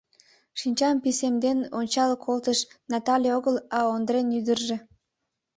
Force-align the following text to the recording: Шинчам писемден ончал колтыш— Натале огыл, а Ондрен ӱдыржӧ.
Шинчам 0.59 0.95
писемден 1.03 1.59
ончал 1.79 2.11
колтыш— 2.25 2.59
Натале 2.91 3.29
огыл, 3.37 3.55
а 3.77 3.79
Ондрен 3.93 4.27
ӱдыржӧ. 4.39 4.77